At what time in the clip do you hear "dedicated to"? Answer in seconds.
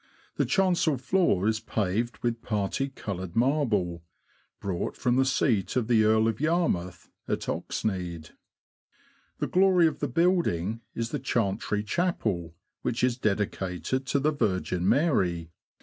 13.19-14.19